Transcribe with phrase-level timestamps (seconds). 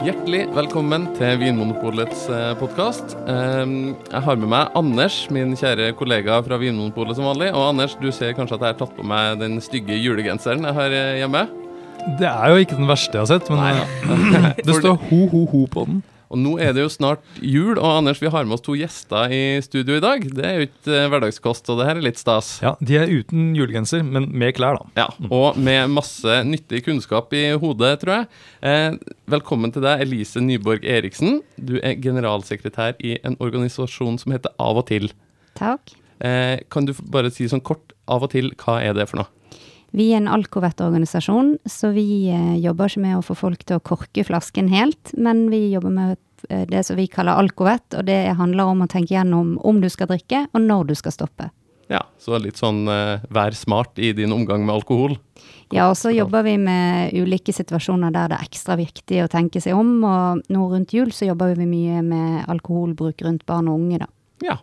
[0.00, 2.22] Hjertelig velkommen til Vinmonopolets
[2.56, 3.12] podkast.
[3.28, 7.50] Jeg har med meg Anders, min kjære kollega fra Vinmonopolet som vanlig.
[7.52, 10.78] Og Anders, du ser kanskje at jeg har tatt på meg den stygge julegenseren jeg
[10.78, 11.42] har eh, hjemme.
[12.16, 13.60] Det er jo ikke den verste jeg har sett, men
[14.40, 16.00] eh, det står ho, ho, ho på den.
[16.30, 19.32] Og nå er det jo snart jul, og Anders, vi har med oss to gjester
[19.34, 20.22] i studio i dag.
[20.36, 22.52] Det er jo ikke eh, hverdagskost, og det her er litt stas.
[22.62, 24.86] Ja, De er uten julegenser, men med klær, da.
[25.02, 28.28] Ja, Og med masse nyttig kunnskap i hodet, tror jeg.
[28.62, 31.40] Eh, velkommen til deg, Elise Nyborg Eriksen.
[31.58, 35.10] Du er generalsekretær i en organisasjon som heter Av og til.
[35.58, 35.96] Takk.
[36.22, 39.30] Eh, kan du bare si sånn kort, av og til, hva er det for noe?
[39.96, 43.84] Vi er en alkovettorganisasjon, så vi eh, jobber ikke med å få folk til å
[43.84, 48.20] korke flasken helt, men vi jobber med eh, det som vi kaller alkovett, og det
[48.38, 51.50] handler om å tenke gjennom om du skal drikke, og når du skal stoppe.
[51.90, 55.16] Ja, så litt sånn uh, vær smart i din omgang med alkohol.
[55.74, 59.58] Ja, og så jobber vi med ulike situasjoner der det er ekstra viktig å tenke
[59.58, 63.82] seg om, og nå rundt jul så jobber vi mye med alkoholbruk rundt barn og
[63.82, 64.10] unge, da.
[64.46, 64.60] Ja,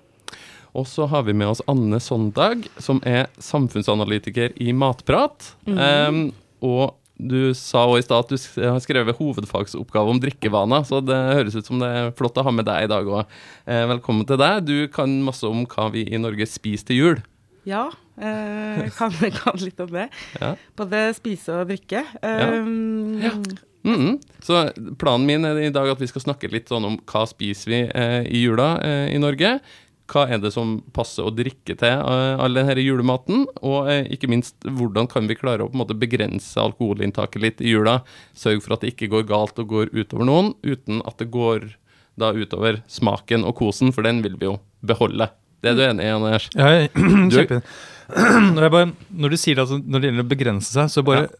[0.74, 5.54] og så har vi med oss Anne Sondag, som er samfunnsanalytiker i Matprat.
[5.68, 5.78] Mm.
[5.78, 6.24] Um,
[6.66, 11.18] og du sa òg i stad at du har skrevet hovedfagsoppgave om drikkevaner, så det
[11.18, 13.40] høres ut som det er flott å ha med deg i dag òg.
[13.66, 14.68] Eh, velkommen til deg.
[14.68, 17.24] Du kan masse om hva vi i Norge spiser til jul.
[17.68, 17.88] Ja,
[18.22, 20.12] eh, kan, kan litt om det.
[20.38, 20.54] Ja.
[20.78, 22.06] Både spise og drikke.
[22.22, 23.34] Um, ja.
[23.34, 23.64] ja.
[23.88, 24.20] Mm -hmm.
[24.42, 27.72] Så planen min er i dag at vi skal snakke litt sånn om hva spiser
[27.72, 29.60] vi eh, i jula eh, i Norge
[30.08, 33.46] hva er det som passer å drikke til uh, all denne julematen?
[33.60, 37.64] Og uh, ikke minst, hvordan kan vi klare å på en måte begrense alkoholinntaket litt
[37.64, 38.00] i jula?
[38.38, 41.68] Sørge for at det ikke går galt og går utover noen, uten at det går
[42.18, 45.30] da utover smaken og kosen, for den vil vi jo beholde.
[45.62, 46.48] Det er du enig i, Anders?
[46.56, 46.72] Ja,
[47.34, 47.62] kjempe.
[48.56, 51.34] Når, bare, når du sier at når det gjelder å begrense seg, så bare ja.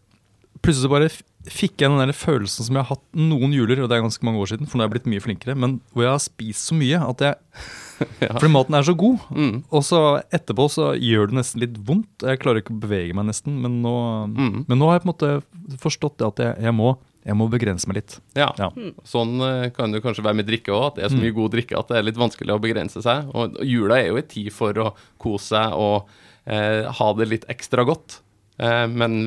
[0.58, 1.08] Plutselig så bare
[1.48, 4.26] fikk jeg den der følelsen som jeg har hatt noen juler, og det er ganske
[4.26, 6.70] mange år siden, for nå har jeg blitt mye flinkere, men hvor jeg har spist
[6.70, 7.62] så mye at jeg
[8.24, 8.30] ja.
[8.34, 9.26] Fordi maten er så god.
[9.34, 9.54] Mm.
[9.74, 10.00] Og så
[10.34, 12.24] etterpå så gjør det nesten litt vondt.
[12.24, 13.94] Jeg klarer ikke å bevege meg nesten, men nå,
[14.32, 14.64] mm.
[14.68, 16.92] men nå har jeg på en måte forstått det at jeg, jeg, må,
[17.26, 18.18] jeg må begrense meg litt.
[18.38, 18.70] Ja, ja.
[18.76, 18.94] Mm.
[19.08, 21.38] Sånn uh, kan det kanskje være med drikke òg, at det er så mye mm.
[21.40, 23.30] god drikke at det er litt vanskelig å begrense seg.
[23.34, 26.12] Og jula er jo en tid for å kose seg og
[26.44, 28.20] eh, ha det litt ekstra godt.
[28.62, 29.22] Eh, men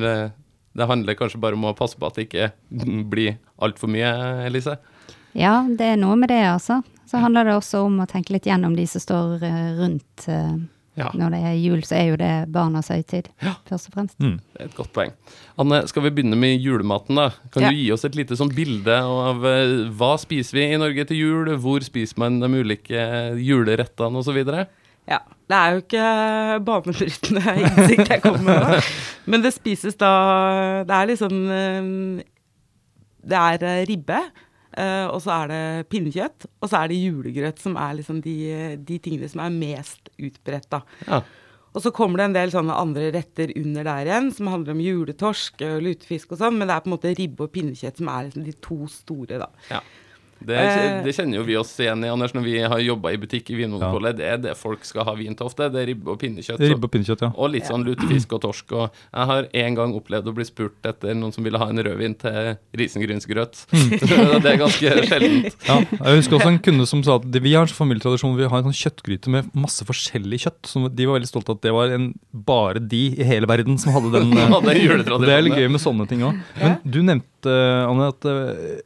[0.72, 2.50] det handler kanskje bare om å passe på at det ikke
[3.12, 4.12] blir altfor mye,
[4.48, 4.78] Elise?
[5.36, 6.82] Ja, det er noe med det, altså.
[7.12, 10.24] Så handler det også om å tenke litt gjennom de som står eh, rundt.
[10.32, 10.54] Eh,
[10.96, 11.10] ja.
[11.16, 13.52] Når det er jul, så er jo det barnas høytid, ja.
[13.68, 14.16] først og fremst.
[14.20, 14.38] Mm.
[14.40, 15.12] Det er et godt poeng.
[15.60, 17.26] Anne, skal vi begynne med julematen, da?
[17.52, 17.70] Kan ja.
[17.72, 21.20] du gi oss et lite sånn bilde av uh, hva spiser vi i Norge til
[21.20, 21.50] jul?
[21.64, 23.06] Hvor spiser man de ulike
[23.40, 24.40] julerettene osv.?
[25.08, 25.20] Ja.
[25.52, 26.06] Det er jo ikke
[26.64, 28.80] banebrytende innsikt jeg kommer med nå.
[29.32, 30.12] Men det spises da
[30.88, 31.34] Det er liksom
[33.20, 34.22] Det er ribbe.
[34.72, 35.62] Uh, og så er det
[35.92, 38.36] pinnekjøtt, og så er det julegrøt, som er liksom de,
[38.80, 40.82] de tingene som er mest utbredt, da.
[41.08, 41.22] Ja.
[41.72, 44.82] Og så kommer det en del sånne andre retter under der igjen, som handler om
[44.84, 48.10] juletorsk og lutefisk og sånn, men det er på en måte ribbe og pinnekjøtt som
[48.12, 49.48] er liksom de to store, da.
[49.70, 49.80] Ja.
[50.46, 50.98] Det, eh.
[51.04, 53.58] det, kjenner jo vi oss igjen i, Anders, når vi har jobba i butikk i
[53.58, 54.14] Vinmonopolet.
[54.14, 54.18] Ja.
[54.18, 55.68] Det er det folk skal ha vin til ofte.
[55.72, 56.62] Det er ribbe og pinnekjøtt.
[56.62, 57.30] Ribbe og pinnekjøtt, ja.
[57.36, 58.74] Og litt sånn lutefisk og torsk.
[58.76, 61.82] Og jeg har en gang opplevd å bli spurt etter noen som ville ha en
[61.86, 63.64] rødvin til risengrynsgrøt.
[63.72, 63.88] Mm.
[64.44, 65.58] det er ganske sjeldent.
[65.68, 68.62] Ja, jeg husker også en kunde som sa at vi har en familietradisjon vi har
[68.62, 70.62] en sånn kjøttgryte med masse forskjellig kjøtt.
[70.70, 73.78] Som de var veldig stolte av at det var en, bare de i hele verden
[73.80, 74.32] som hadde den.
[74.66, 76.40] det, er litt gøy med sånne ting òg.
[76.58, 77.58] Men du nevnte,
[77.88, 78.80] Anne, at eh,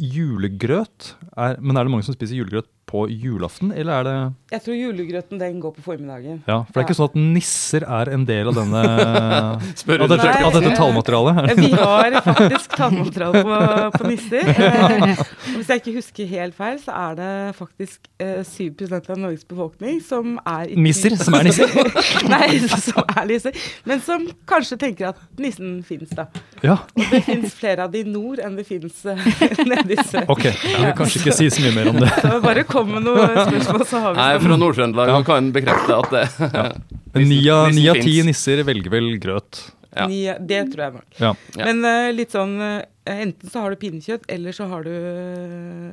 [0.00, 1.14] julegrøt.
[1.36, 4.14] Er, men er det mange som spiser julegrøt på julaften, eller er det
[4.54, 6.42] Jeg tror julegrøten den går på formiddagen.
[6.46, 8.82] Ja, For det er ikke sånn at nisser er en del av denne
[9.58, 11.54] av, dette, av dette tallmaterialet?
[11.58, 13.60] Vi har faktisk tallmateriale på,
[13.98, 14.52] på nisser.
[14.64, 15.18] Eh,
[15.56, 19.98] hvis jeg ikke husker helt feil, så er det faktisk eh, 7 av Norges befolkning
[20.04, 21.16] som er Nisser?
[21.20, 21.70] Som er nisser?
[22.32, 23.58] Nei, som er nisser.
[23.88, 26.26] Men som kanskje tenker at nissen fins, da.
[26.64, 26.78] Ja.
[26.96, 29.20] Og det fins flere av de i nord enn det fins uh,
[29.64, 30.28] nede i sør.
[30.32, 32.10] Ok, jeg vil kanskje ikke si så mye mer om det.
[32.20, 35.98] Så bare kom med noen spørsmål, så har vi Nei, fra Nord-Trøndelag og kan bekrefte
[36.00, 36.66] at det ja.
[37.74, 39.62] Ni av ti nisser velger vel grøt.
[39.94, 40.08] Ja.
[40.10, 41.20] Nia, det tror jeg nok.
[41.20, 41.30] Ja.
[41.60, 45.92] Men uh, litt sånn uh, Enten så har du pinnekjøtt, eller så har du uh,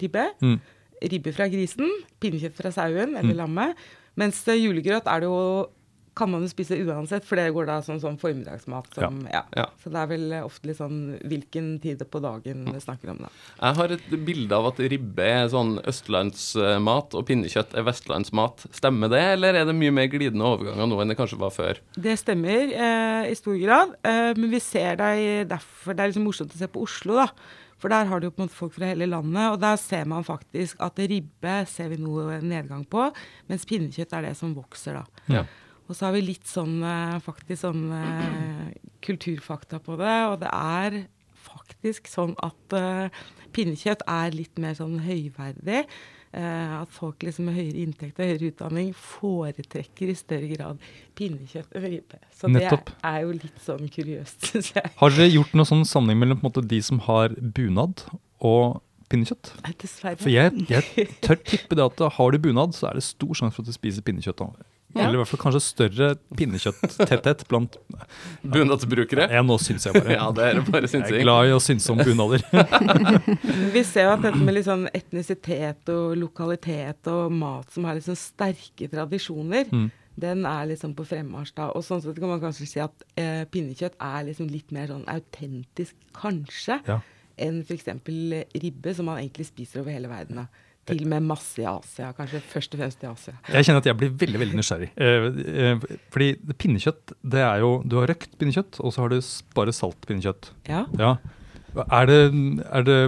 [0.00, 0.24] ribbe.
[0.42, 0.56] Mm.
[1.12, 3.38] Ribbe fra grisen, pinnekjøtt fra sauen eller mm.
[3.38, 3.88] lammet.
[4.18, 5.42] Mens julegrøt er det jo
[6.18, 8.90] kan man jo spise uansett, for det går da som sånn formiddagsmat.
[8.98, 9.44] Som, ja.
[9.56, 9.68] Ja.
[9.82, 10.98] Så det er vel ofte litt sånn
[11.30, 13.30] hvilken tid på dagen vi snakker om, da.
[13.60, 18.66] Jeg har et bilde av at ribbe er sånn østlandsmat, og pinnekjøtt er vestlandsmat.
[18.76, 21.80] Stemmer det, eller er det mye mer glidende overganger nå enn det kanskje var før?
[21.94, 25.14] Det stemmer eh, i stor grad, eh, men vi ser det
[25.48, 27.30] derfor Det er liksom morsomt å se på Oslo, da.
[27.78, 30.08] For der har du jo på en måte folk fra hele landet, og der ser
[30.10, 33.06] man faktisk at ribbe ser vi noe nedgang på,
[33.50, 35.24] mens pinnekjøtt er det som vokser, da.
[35.38, 35.44] Ja.
[35.88, 38.66] Og så har vi litt sånn eh, faktisk sånn eh,
[39.04, 40.98] kulturfakta på det, og det er
[41.48, 43.24] faktisk sånn at uh,
[43.56, 45.84] pinnekjøtt er litt mer sånn høyverdig.
[46.28, 50.82] Uh, at folk liksom med høyere inntekt og høyere utdanning foretrekker i større grad
[51.16, 52.20] pinnekjøtt enn ribbe.
[52.36, 52.90] Så Nettopp.
[52.90, 54.92] det er jo litt sånn kuriøst, syns jeg.
[55.00, 58.04] Har dere gjort noe sånn sammenheng mellom måte, de som har bunad
[58.44, 59.54] og pinnekjøtt?
[59.64, 60.20] Nei, Dessverre.
[60.20, 63.56] For jeg, jeg tør tippe det at har du bunad, så er det stor sjanse
[63.56, 64.44] for at du spiser pinnekjøtt.
[64.44, 64.68] da.
[64.96, 65.02] Ja.
[65.04, 67.76] Eller i hvert fall kanskje større pinnekjøtt-tetthet blant
[68.42, 69.26] Bunadsbrukere.
[69.30, 70.14] Ja, nå syns jeg bare.
[70.16, 72.42] Ja, det er bare Jeg er glad i å synse om bunader.
[73.74, 78.18] Vi ser jo at dette med sånn etnisitet og lokalitet og mat som har sånn
[78.18, 79.90] sterke tradisjoner, Mm.
[80.18, 81.68] den er liksom på fremmarsj da.
[81.76, 85.04] Og sånn sett kan man kanskje si at eh, pinnekjøtt er liksom litt mer sånn
[85.06, 87.00] autentisk, kanskje, Ja.
[87.38, 87.92] enn f.eks.
[88.56, 90.36] ribbe, som man egentlig spiser over hele verden.
[90.36, 90.46] da.
[90.88, 93.34] Til med masse i Asia, kanskje først og fremst i Asia.
[93.54, 94.90] Jeg kjenner at jeg blir veldig veldig nysgjerrig.
[94.96, 95.26] Eh,
[95.64, 99.18] eh, fordi pinnekjøtt, det er jo Du har røkt pinnekjøtt, og så har du
[99.56, 100.52] bare salt pinnekjøtt.
[100.68, 100.86] Ja.
[100.98, 101.16] Ja.
[101.78, 102.20] Er det,
[102.64, 103.00] er det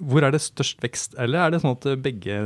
[0.00, 1.14] Hvor er det størst vekst?
[1.20, 2.38] Eller er det sånn at begge,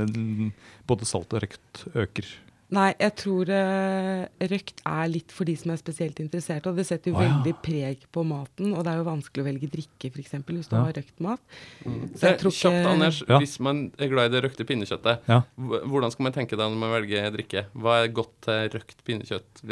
[0.90, 2.28] både salt og røkt, øker?
[2.74, 6.66] Nei, jeg tror uh, røkt er litt for de som er spesielt interessert.
[6.66, 7.30] Og det setter jo oh, ja.
[7.36, 8.72] veldig preg på maten.
[8.74, 10.82] Og det er jo vanskelig å velge drikke, f.eks., hvis du Ja.
[10.88, 11.40] har røkt mat.
[11.84, 12.00] Mm.
[12.16, 13.22] Så jeg tror ikke Kjapt, Anders.
[13.28, 13.38] Ja.
[13.42, 15.40] Hvis man er glad i det røkte pinnekjøttet, Ja.
[15.56, 17.66] hvordan skal man tenke da når man velger drikke?
[17.78, 19.64] Hva er godt til røkt pinnekjøtt?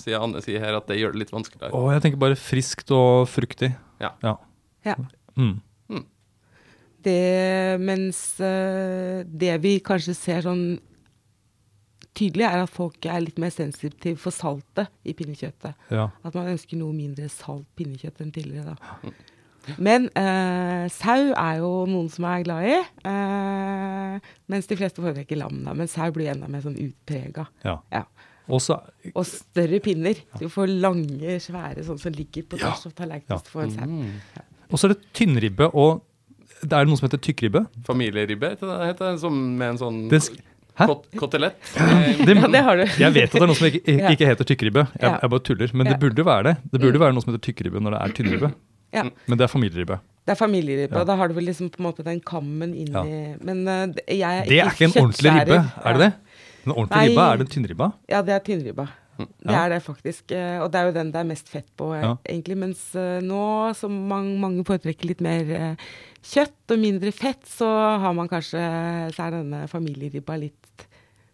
[0.00, 1.72] Sier Anne sier her at det gjør det litt vanskeligere.
[1.72, 3.74] Å, jeg tenker bare friskt og fruktig.
[4.02, 4.14] Ja.
[4.24, 4.36] ja.
[4.84, 4.96] Ja.
[5.36, 5.60] Mm.
[7.00, 10.64] Det, mens eh, det vi kanskje ser sånn
[12.20, 15.74] tydelig, er at folk er litt mer sensitive for saltet i pinnekjøttet.
[15.90, 16.08] ja.
[16.24, 18.76] At man ønsker noe mindre salt pinnekjøtt enn tidligere.
[18.76, 19.12] da.
[19.76, 22.78] Men eh, sau er jo noen som er glad i,
[23.10, 25.62] eh, mens de fleste foretrekker lam.
[25.66, 25.74] da.
[25.76, 27.48] Men sau blir enda mer sånn utprega.
[27.66, 27.78] ja.
[27.92, 28.04] Ja.
[28.50, 28.74] Også,
[29.14, 30.18] Og større pinner.
[30.40, 33.44] Du får lange, svære sånn som ligger på tvers av tallerkenen.
[33.46, 33.84] Får en sau.
[33.86, 34.46] Mm.
[34.72, 36.02] og så er det tynnribbe, og
[36.64, 37.62] det er noe som heter tykkribbe.
[37.86, 40.00] Familieribbe, heter det, heter det, som med en sånn?
[40.86, 41.56] Kot kotelett.
[41.76, 42.84] Eh, Det, Ja, det har du.
[42.98, 43.82] Jeg vet at det er noe som ikke,
[44.14, 44.86] ikke heter tykkribbe.
[45.00, 45.70] Jeg, jeg bare tuller.
[45.74, 46.56] Men det burde være det.
[46.72, 47.04] Det burde Mm.
[47.04, 48.52] være noe som heter tykkribbe når det er tynnribbe.
[48.90, 49.04] Ja.
[49.28, 50.00] Men det er familieribbe.
[50.26, 51.00] Det er familieribbe, Ja.
[51.00, 54.02] og da har du vel liksom på en måte den kammen inni Men uh, det-
[54.18, 56.12] jeg er Det er ikke en ordentlig ribbe, er det det?
[56.66, 57.06] En ordentlig Nei.
[57.08, 57.92] ribba, er det tynnribba?
[58.10, 58.88] Ja, det er tynnribba.
[59.20, 59.64] Det Ja.
[59.66, 60.32] er det faktisk.
[60.32, 62.16] eh, Og det er jo den det er mest fett på, eh, Ja.
[62.26, 62.56] egentlig.
[62.56, 65.76] Mens eh, nå som mange, mange foretrekker litt mer eh,
[66.24, 68.58] kjøtt og mindre fett, så har man kanskje
[69.14, 70.59] Så er denne familieribba litt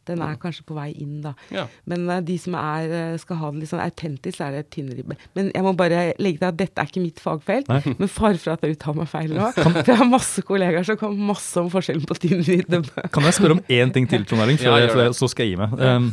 [0.06, 1.32] Den er kanskje på vei inn, da.
[1.55, 1.67] Ja.
[1.91, 4.69] Men uh, de som er, eh, skal ha det litt sånn autentisk, så er det
[4.75, 5.19] tynnribbe.
[5.38, 7.70] Men jeg må bare legge til at dette er ikke mitt fagfelt.
[7.73, 7.81] Nei.
[7.99, 9.50] Men far for at jeg uttaler meg feil nå.
[9.56, 12.82] For jeg har masse kollegaer som kan masse om forskjellen på tynnribbe.
[13.14, 15.76] Kan jeg spørre om én ting til, Trond Erling, Ja, så skal jeg gi meg?
[15.81, 16.11] Um,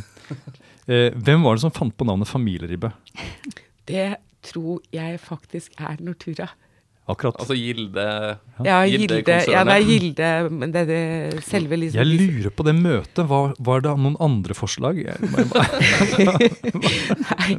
[0.90, 2.92] uh, hvem var det som fant på navnet familieribbe?
[3.88, 4.14] Det
[4.44, 6.50] tror jeg faktisk er Nortura.
[7.04, 7.36] Akkurat.
[7.36, 8.04] Altså Gilde
[8.64, 9.18] Ja, Gilde.
[9.44, 9.82] Ja, det er.
[9.84, 13.20] Gilde, men det er det selve liksom Jeg lurer på det møtet.
[13.28, 15.02] Var, var det noen andre forslag?
[15.02, 16.48] Jeg, bare-
[17.28, 17.56] Nei,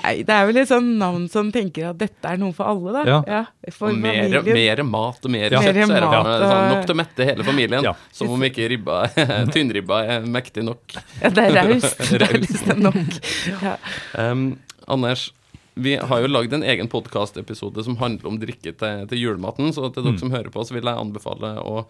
[0.00, 2.94] nei, det er vel et sånn navn som tenker at dette er noe for alle,
[2.96, 3.18] da.
[3.28, 3.42] Ja.
[3.74, 5.60] for Og mer, mer mat og mer Ja.
[5.60, 6.22] kjøtt, så er det ja.
[6.46, 7.84] sånn, nok til å mette hele familien.
[7.90, 7.94] Ja.
[8.16, 9.02] Som om ikke ribba,
[9.54, 10.96] tynnribba er mektig nok.
[11.20, 12.00] Ja, det er raust.
[12.16, 12.52] Det er Raust.
[12.52, 13.18] liksom nok.
[13.62, 13.76] Ja.
[14.16, 14.46] Um,
[14.88, 15.28] Anders,
[15.76, 19.68] vi har jo lagd en egen podkastepisode som handler om drikke til, til julematen.
[19.76, 20.20] Så til dere Mm.
[20.22, 21.82] som hører på, så vil jeg anbefale å,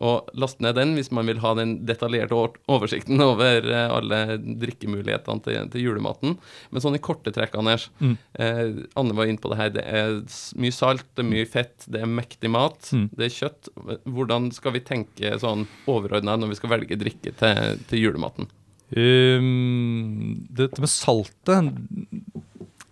[0.00, 2.32] å laste ned den hvis man vil ha den detaljerte
[2.72, 6.38] oversikten over eh, alle drikkemulighetene til, til julematen.
[6.72, 7.90] Men sånn i korte trekk, Anders.
[8.00, 8.16] Mm.
[8.40, 8.64] Eh,
[8.96, 9.74] Anne var inne på det her.
[9.76, 10.16] Det er
[10.64, 13.08] mye salt, det er mye fett, det er mektig mat, Mm.
[13.12, 13.68] det er kjøtt.
[14.08, 18.48] Hvordan skal vi tenke sånn overordna når vi skal velge drikke til, til julematen?
[18.94, 21.72] Um, dette med saltet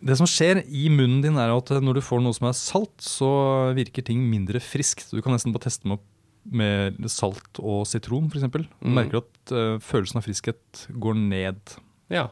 [0.02, 2.96] Det som skjer i munnen din, er at når du får noe som er salt,
[3.04, 3.28] så
[3.76, 5.12] virker ting mindre friskt.
[5.14, 6.02] Du kan nesten bare teste med,
[6.50, 8.48] med salt og sitron, f.eks.
[8.82, 8.96] Mm.
[8.98, 11.76] merker at uh, følelsen av friskhet går ned.
[12.12, 12.26] Ja.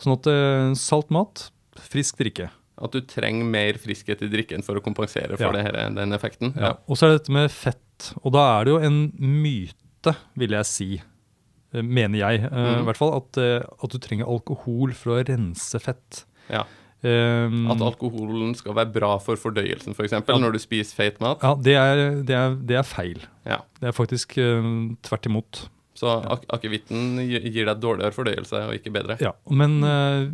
[0.00, 1.50] Sånn at uh, salt mat,
[1.90, 2.48] frisk drikke.
[2.80, 5.42] At du trenger mer friskhet i drikken for å kompensere Ja.
[5.44, 6.54] for det her, den effekten.
[6.56, 6.74] Ja.
[6.88, 8.08] Og så er det dette med fett.
[8.24, 8.98] Og da er det jo en
[9.44, 14.28] myte, vil jeg si, eh, mener jeg eh, i hvert fall, at, at du trenger
[14.28, 16.24] alkohol for å rense fett.
[16.52, 16.64] Ja.
[17.06, 19.98] Um, At alkoholen skal være bra for fordøyelsen, f.eks.
[20.00, 21.38] For eksempel, når du spiser feit mat.
[21.44, 23.20] Ja, det er, det er, det er feil.
[23.46, 23.60] Ja.
[23.78, 24.68] Det er faktisk eh,
[25.06, 25.60] tvert imot.
[25.96, 29.16] Så ak akevitten gir deg dårligere fordøyelse og ikke bedre.
[29.22, 30.26] Ja, Men uh,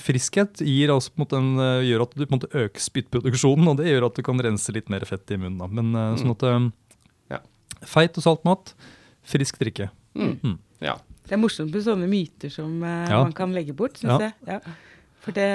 [0.00, 3.68] friskhet gir altså på en måte eh, gjør at du på en måte øker spyttproduksjonen,
[3.68, 5.58] og det gjør at du kan rense litt mer fett i munnen.
[5.60, 5.68] Da.
[5.68, 6.70] Men uh, sånn at um,
[7.34, 7.42] Ja.
[7.84, 8.72] Feit og salt mat,
[9.28, 9.90] frisk drikke.
[10.16, 10.34] Mm.
[10.40, 10.56] Mm.
[10.86, 10.96] Ja.
[11.28, 13.20] Det er morsomt med sånne myter som Ja.
[13.20, 14.30] man kan legge bort, syns Ja.
[14.30, 14.54] jeg.
[14.56, 14.76] Ja.
[15.28, 15.48] For det,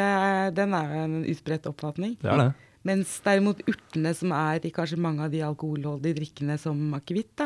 [0.59, 2.13] den er jo en utbredt oppfatning.
[2.21, 2.51] Det er det.
[2.85, 7.41] Mens derimot urtene som er i kanskje mange av de alkoholholdige drikkene som akevitt,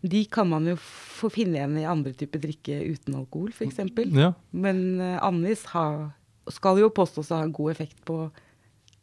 [0.00, 3.80] de kan man jo få finne igjen i andre typer drikke uten alkohol, f.eks.
[4.16, 4.32] Ja.
[4.50, 6.10] Men uh, annis har,
[6.52, 8.18] skal jo påstås å ha god effekt på,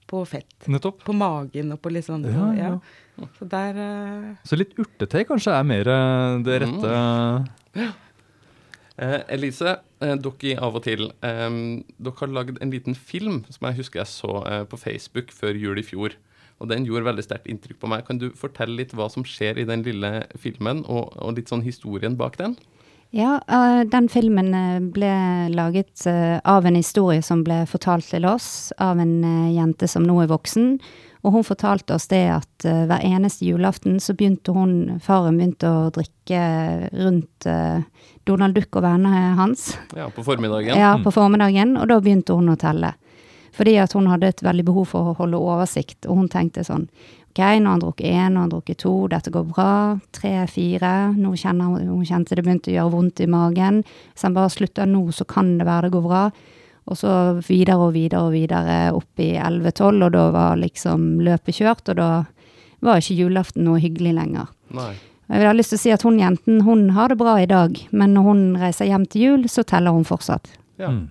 [0.09, 0.57] på fett.
[0.67, 1.05] Nettopp.
[1.07, 2.27] På magen og på litt sånn.
[2.29, 2.73] Ja, ja.
[3.17, 3.29] ja.
[3.39, 4.33] Så der uh...
[4.45, 6.97] Så litt urtete kanskje er mer eh, det rette
[8.97, 11.49] Eh, Elise, eh, dere Av og til, eh,
[12.01, 15.53] dere har lagd en liten film som jeg husker jeg så eh, på Facebook før
[15.53, 16.15] jul i fjor.
[16.59, 18.07] Og den gjorde veldig sterkt inntrykk på meg.
[18.07, 21.61] Kan du fortelle litt hva som skjer i den lille filmen, og, og litt sånn
[21.61, 22.57] historien bak den?
[23.13, 25.13] Ja, eh, den filmen eh, ble
[25.53, 26.07] laget
[26.43, 29.21] av en historie som ble fortalt til oss av en
[29.53, 30.79] jente som nå er voksen.
[31.21, 35.89] Og hun fortalte oss det at hver eneste julaften så begynte hun, faren begynte å
[35.91, 36.41] drikke
[36.93, 37.47] rundt
[38.27, 39.71] Donald Duck og vennene hans.
[39.95, 40.77] Ja, på formiddagen.
[40.77, 42.93] Ja, på formiddagen, og da begynte hun å telle.
[43.57, 46.89] Fordi at hun hadde et veldig behov for å holde oversikt, og hun tenkte sånn
[47.37, 49.71] Ok, nå har han drukket én, nå har han drukket to, dette går bra.
[50.15, 50.93] Tre, fire.
[51.13, 53.83] Nå kjenner hun, hun kjente det begynte å gjøre vondt i magen.
[53.85, 56.23] Hvis han bare slutter nå, så kan det være det går bra.
[56.89, 57.11] Og så
[57.45, 61.99] videre og videre og videre opp i 11-12, og da var liksom løpet kjørt, og
[62.01, 62.09] da
[62.87, 64.49] var ikke julaften noe hyggelig lenger.
[64.73, 64.95] Nei.
[65.27, 67.49] Jeg vil ha lyst til å si at hun jenten hun har det bra i
[67.49, 70.47] dag, men når hun reiser hjem til jul, så teller hun fortsatt.
[70.79, 70.93] Ja.
[70.93, 71.07] Mm.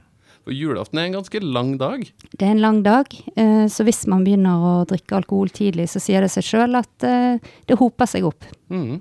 [0.47, 2.05] For julaften er en ganske lang dag.
[2.31, 5.99] Det er en lang dag, eh, så hvis man begynner å drikke alkohol tidlig, så
[5.99, 8.47] sier det seg sjøl at eh, det hoper seg opp.
[8.71, 9.01] Mm.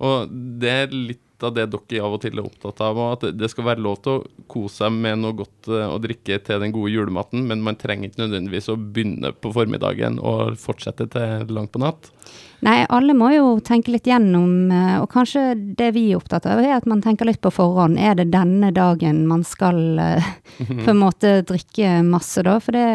[0.00, 3.48] Og det er litt av det dere av og til er opptatt av, at det
[3.52, 6.74] skal være lov til å kose seg med noe godt eh, å drikke til den
[6.74, 11.74] gode julematen, men man trenger ikke nødvendigvis å begynne på formiddagen og fortsette til langt
[11.74, 12.12] på natt.
[12.60, 16.60] Nei, alle må jo tenke litt gjennom, eh, og kanskje det vi er opptatt av,
[16.60, 17.96] er at man tenker litt på forhånd.
[17.96, 20.32] Er det denne dagen man skal eh,
[20.84, 22.58] på en måte drikke masse, da?
[22.60, 22.88] For det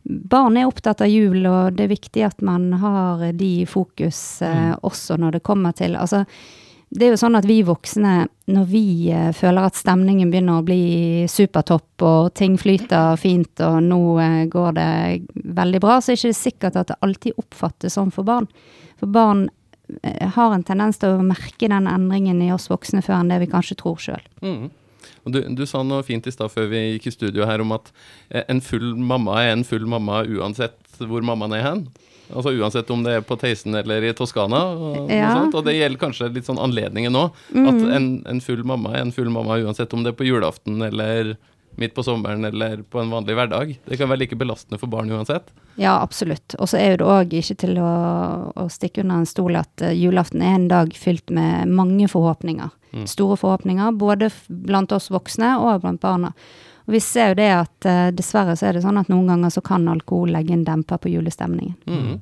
[0.00, 4.40] Barn er opptatt av jul, og det er viktig at man har de i fokus
[4.42, 6.24] eh, også når det kommer til Altså,
[6.90, 8.14] det er jo sånn at vi voksne,
[8.50, 13.78] når vi eh, føler at stemningen begynner å bli supertopp, og ting flyter fint, og
[13.86, 14.90] nå eh, går det
[15.60, 18.50] veldig bra, så er det ikke sikkert at det alltid oppfattes sånn for barn.
[18.98, 19.46] For barn
[20.02, 23.38] eh, har en tendens til å merke den endringen i oss voksne før enn det
[23.44, 24.26] vi kanskje tror sjøl.
[25.24, 27.76] Og du, du sa noe fint i stad før vi gikk i studio her om
[27.76, 27.90] at
[28.28, 31.84] eh, en full mamma er en full mamma uansett hvor mammaen er hen.
[32.34, 34.60] Altså Uansett om det er på Theisen eller i Toskana.
[34.76, 35.32] Og, Ja.
[35.44, 37.30] og det gjelder kanskje litt sånn anledningen òg.
[37.54, 40.82] At en, en full mamma er en full mamma uansett om det er på julaften
[40.86, 41.36] eller
[41.80, 43.76] midt på sommeren eller på en vanlig hverdag.
[43.86, 45.52] Det kan være like belastende for barn uansett.
[45.80, 46.56] Ja, absolutt.
[46.58, 47.92] Og så er det òg ikke til å,
[48.58, 52.74] å stikke under en stol at eh, julaften er en dag fylt med mange forhåpninger.
[53.06, 56.32] Store forhåpninger, både blant oss voksne og blant barna.
[56.90, 59.52] Og vi ser jo det at eh, dessverre så er det sånn at noen ganger
[59.54, 61.76] så kan alkohol legge en demper på julestemningen.
[61.86, 62.16] Mm.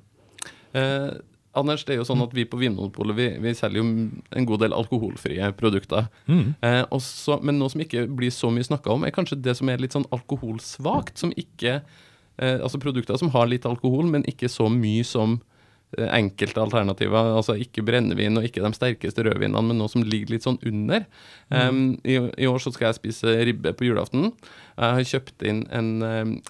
[0.77, 1.15] Eh,
[1.57, 4.61] Anders, det er jo sånn at vi på Vinmonopolet vi, vi selger jo en god
[4.61, 6.11] del alkoholfrie produkter.
[6.29, 6.53] Mm.
[6.61, 9.73] Eh, også, men noe som ikke blir så mye snakka om, er kanskje det som
[9.73, 11.17] er litt sånn alkoholsvakt.
[11.17, 15.58] Som ikke eh, Altså produkter som har litt alkohol, men ikke så mye som eh,
[15.97, 17.31] enkelte alternativer.
[17.39, 21.07] Altså ikke brennevin og ikke de sterkeste rødvinene, men noe som ligger litt sånn under.
[21.49, 24.33] Um, i, I år så skal jeg spise ribbe på julaften.
[24.77, 25.91] Jeg har kjøpt inn en,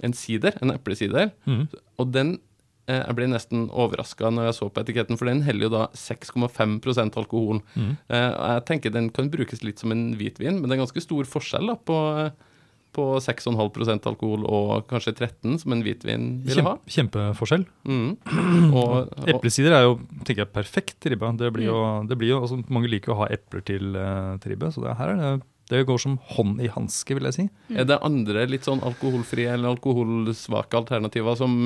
[0.03, 1.69] en sider, en eplesider, Mm.
[1.99, 2.35] og den
[2.89, 5.87] eh, jeg ble nesten overraska når jeg så på etiketten, for den heller jo da
[5.95, 7.63] 6,5% alkohol.
[7.77, 7.97] Mm.
[8.09, 11.29] Eh, jeg tenker Den kan brukes litt som en hvitvin, men det er ganske stor
[11.29, 11.99] forskjell da, på,
[12.99, 16.75] på 6,5% alkohol og kanskje 13 som en hvitvin ville ha.
[16.91, 17.67] Kjempeforskjell.
[17.89, 18.09] Mm.
[18.73, 21.31] Og, og, Eplesider er jo tenker jeg, perfekt til ribba.
[21.39, 21.79] Det blir jo,
[22.09, 24.99] det blir jo, altså, mange liker å ha epler til, eh, til ribbe, så det,
[24.99, 25.33] her er det,
[25.69, 27.47] det går som hånd i hanske, vil jeg si.
[27.77, 31.59] er det andre litt sånn alkoholfrie eller alkoholsvake alternativer som,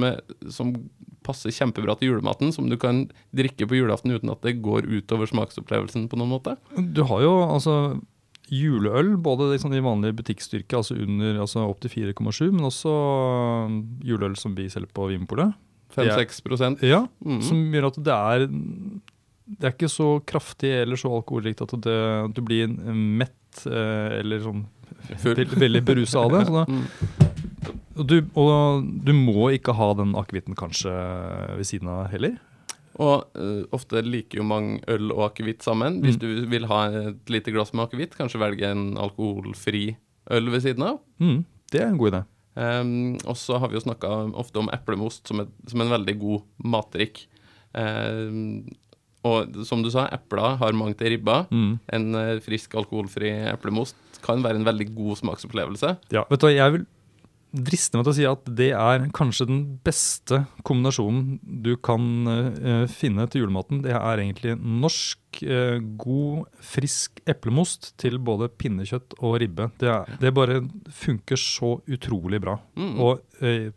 [0.50, 0.74] som
[1.22, 3.04] passer kjempebra til julematen, som du kan
[3.36, 6.56] drikke på julaften uten at det går utover smaksopplevelsen på noen måte?
[6.74, 7.76] Du har jo altså
[8.52, 13.78] juleøl, både liksom i vanlig butikkstyrke, altså under, altså opp til 4,7, men også um,
[14.04, 15.54] juleøl som vi selger på Vinpolet.
[15.96, 17.40] 5-6% Ja, mm.
[17.44, 18.46] som gjør at det er
[19.52, 24.20] det er ikke så kraftig eller så alkoholrikt at det, at du blir mett eh,
[24.22, 24.62] eller sånn
[25.20, 26.44] veldig, veldig berusa av det.
[26.48, 28.06] Så da, Mm.
[28.08, 30.94] du, og du må ikke ha den akevitten kanskje
[31.58, 32.38] ved siden av heller.
[33.00, 36.00] Og uh, ofte liker jo mange øl og akevitt sammen.
[36.02, 36.20] Hvis Mm.
[36.20, 39.96] du vil ha et lite glass med akevitt, kanskje velge en alkoholfri
[40.30, 40.98] øl ved siden av.
[41.18, 42.22] Mm, det er en god idé.
[42.54, 46.18] Um, og så har vi jo snakka ofte om eplemost som, et, som en veldig
[46.20, 47.22] god matdrikk.
[47.72, 48.66] Um,
[49.24, 51.44] og som du sa, epler har mange til ribba.
[51.54, 51.76] Mm.
[51.94, 53.94] En eh, frisk, alkoholfri eplemost
[54.24, 55.92] kan være en veldig god smaksopplevelse.
[56.14, 56.86] Ja, vet du hva, jeg vil
[57.52, 62.84] driste meg til å si at det er kanskje den beste kombinasjonen du kan uh,
[62.90, 63.82] finne til julematen.
[63.84, 69.68] Det er egentlig norsk, uh, god, frisk eplemost til både pinnekjøtt og ribbe.
[69.82, 70.62] Det, er, det bare
[71.02, 72.56] funker så utrolig bra.
[72.78, 72.94] Mm.
[73.04, 73.68] Og uh,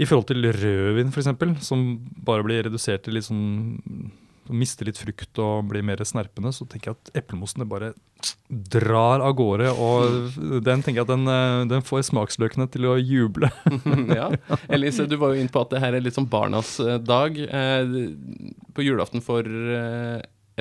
[0.00, 1.30] i forhold til rødvin, f.eks.,
[1.66, 1.86] som
[2.26, 4.10] bare blir redusert til litt sånn
[4.52, 7.92] mister litt frukt og blir mer snerpende, så tenker jeg at eplemosen bare
[8.48, 9.70] drar av gårde.
[9.72, 13.50] Og den tenker jeg at den, eh, den får smaksløkene til å juble.
[14.20, 14.30] ja.
[14.68, 17.38] Elise, du var jo inne på at det her er litt sånn barnas eh, dag.
[17.38, 17.96] Eh,
[18.76, 19.46] på julaften for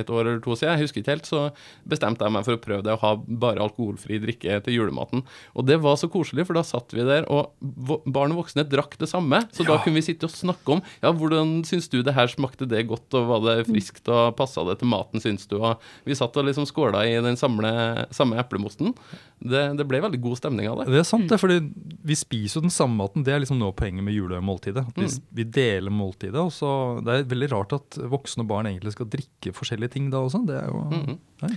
[0.03, 1.43] et år eller to siden, jeg husker ikke helt, så
[1.89, 5.23] bestemte jeg meg for å prøve det å ha bare alkoholfri drikke til julematen.
[5.55, 8.97] Og det var så koselig, for da satt vi der, og barn og voksne drakk
[9.01, 9.43] det samme.
[9.55, 12.67] Så da kunne vi sitte og snakke om ja, hvordan syns du det her smakte
[12.69, 15.57] det godt, og var det friskt, og passa det til maten, syns du?
[15.59, 17.71] Og vi satt og liksom skåla i den samle,
[18.15, 18.93] samme eplemosten.
[19.39, 20.89] Det, det ble veldig god stemning av det.
[20.91, 21.59] Det er sant, det, fordi
[22.05, 23.23] vi spiser jo den samme maten.
[23.25, 24.83] Det er liksom nå poenget med julemåltidet.
[24.91, 25.07] At vi,
[25.39, 26.39] vi deler måltidet.
[26.39, 26.71] og så
[27.05, 29.53] Det er veldig rart at voksne og barn egentlig skal drikke
[29.91, 30.43] ting da også.
[30.47, 31.51] Det er jo nei.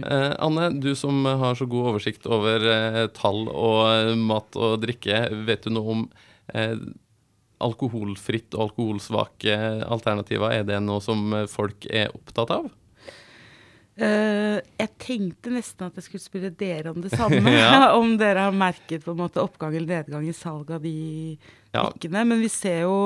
[0.00, 4.80] Eh, Anne, du som har så god oversikt over eh, tall og eh, mat og
[4.84, 6.04] drikke, vet du noe om
[6.54, 6.76] eh,
[7.60, 10.60] alkoholfritt og alkoholsvake alternativer?
[10.60, 12.70] Er det noe som folk er opptatt av?
[14.00, 17.42] Uh, jeg tenkte nesten at jeg skulle spørre dere om det samme.
[17.60, 17.90] Ja.
[17.98, 21.36] om dere har merket på en måte oppgang eller nedgang i salg av de
[21.74, 21.90] Ja.
[22.08, 22.96] Men vi ser jo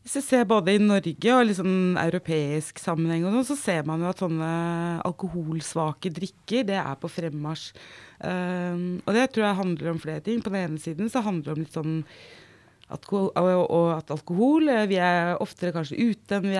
[0.00, 4.00] Hvis jeg ser både i Norge og liksom europeisk sammenheng, og noe, så ser man
[4.00, 4.52] jo at sånne
[5.04, 7.74] alkoholsvake drikker det er på fremmarsj.
[8.24, 10.40] Um, og det tror jeg handler om flere ting.
[10.40, 11.98] På den ene siden så handler det om litt sånn
[12.94, 16.56] alkohol, og, at alkohol eh, Vi er oftere kanskje ute enn vi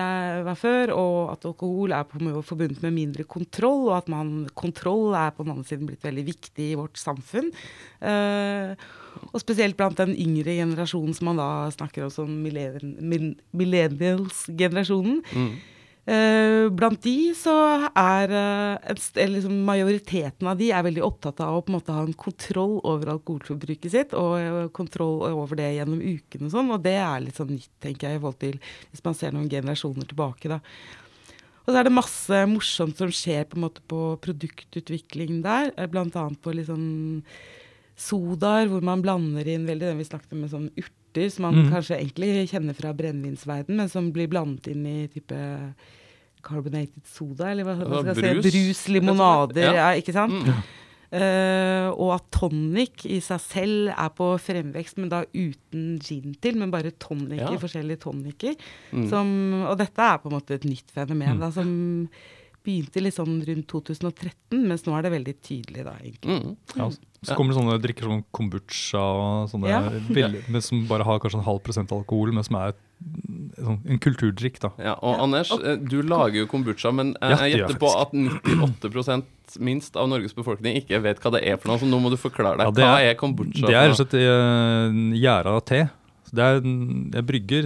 [0.47, 5.13] var før, og at alkohol er på forbundet med mindre kontroll, og at man, kontroll
[5.17, 7.51] er på den andre siden blitt veldig viktig i vårt samfunn.
[8.01, 8.73] Uh,
[9.33, 15.21] og spesielt blant den yngre generasjonen som man da snakker om som millenn- mil- millennials-generasjonen.
[15.35, 15.59] Eh,
[16.01, 17.53] blant de så
[17.93, 22.01] er eh, liksom majoriteten av de er veldig opptatt av å på en måte ha
[22.01, 26.71] en kontroll over alkoholforbruket sitt, og eh, kontroll over det gjennom uken og sånn.
[26.73, 28.57] Og det er litt sånn nytt, tenker jeg, i forhold til
[28.89, 30.59] hvis man ser noen generasjoner tilbake, da.
[31.61, 36.23] Og så er det masse morsomt som skjer på en måte på produktutvikling der, bl.a.
[36.41, 37.21] på litt sånn
[38.01, 40.71] sodaer, hvor man blander inn veldig den vi snakket om med sånn
[41.11, 41.71] urter, som man mm.
[41.71, 45.37] kanskje egentlig kjenner fra brennevinsverden, men som blir blandet inn i type
[46.41, 49.75] carbonated soda, eller hva, hva skal jeg si, brus, limonader, rett og slett.
[49.75, 49.89] ja.
[49.91, 49.99] Ja.
[49.99, 50.47] ikke sant?
[50.47, 50.77] Mm.
[51.11, 56.55] Uh, og at tonic i seg selv er på fremvekst, men da uten gin til,
[56.55, 57.57] men bare tonicer, Ja.
[57.59, 58.55] forskjellige tonicer.
[58.95, 59.65] Mm.
[59.67, 61.39] Og dette er på en måte et nytt fenomen Mm.
[61.43, 62.07] da, som
[62.63, 66.37] begynte litt sånn rundt 2013, mens nå er det veldig tydelig da, egentlig.
[66.41, 66.55] Mm.
[66.77, 66.89] Ja,
[67.23, 69.81] så kommer det sånne drikker som kombucha og sånne Ja.
[70.09, 72.73] veldig- som bare har kanskje en halv prosent alkohol, men som er
[73.57, 74.59] sånn, en kulturdrikk.
[74.59, 74.69] da.
[74.77, 79.57] Ja, og Anders, eh, du lager jo kombucha, men eh, jeg gjetter på at 98
[79.59, 82.17] minst av Norges befolkning ikke vet hva det er for noe, så nå må du
[82.17, 82.65] forklare deg.
[82.67, 83.65] Ja, det hva er- kombucha?
[83.67, 85.89] Det er rett og slett uh, gjæra te.
[86.31, 87.65] Det er, jeg brygger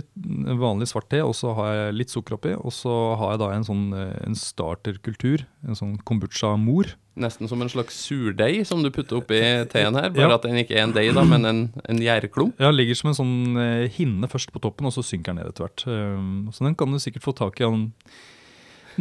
[0.58, 2.54] vanlig svart te, og så har jeg litt sukker oppi.
[2.58, 6.96] Og så har jeg da en sånn eh, en starterkultur, en sånn kombucha-mor.
[7.16, 9.38] Nesten som en slags surdeig som du putter oppi
[9.72, 10.36] teen her, bare Ja.
[10.36, 12.58] at den ikke er en deig, da, men en, en gjærklump.
[12.60, 15.54] Ja, ligger som en sånn eh, hinne først på toppen, og så synker den ned
[15.54, 15.86] etter hvert.
[15.88, 17.70] Um, så den kan du sikkert få tak i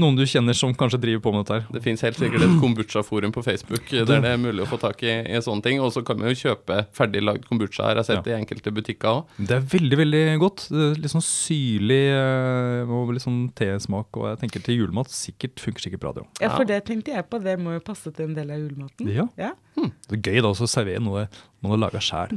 [0.01, 1.67] noen du kjenner som kanskje driver på med dette her.
[1.75, 5.03] Det fins helt sikkert et kombucha-forum på Facebook der det er mulig å få tak
[5.07, 5.81] i, i sånne ting.
[5.85, 7.99] Og så kan man jo kjøpe ferdig lagd kombucha, her.
[7.99, 9.35] jeg har sett i enkelte butikker òg.
[9.39, 10.67] Det er veldig veldig godt.
[11.01, 14.11] Litt sånn syrlig eh, og litt sånn tesmak.
[14.21, 16.31] Og jeg tenker til julemat sikkert funker sikkert bra, det òg.
[16.43, 19.11] Ja, for det tenkte jeg på, det må jo passe til en del av julematen.
[19.13, 19.29] Ja.
[19.41, 19.55] Ja.
[19.75, 21.27] Det er gøy da å servere noe
[21.65, 22.37] man har laga sjæl.